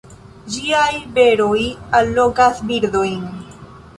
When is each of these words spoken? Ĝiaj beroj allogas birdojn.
Ĝiaj 0.53 0.93
beroj 1.17 1.59
allogas 1.99 2.65
birdojn. 2.71 3.23